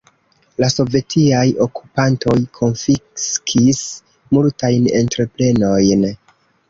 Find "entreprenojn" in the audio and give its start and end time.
5.05-6.09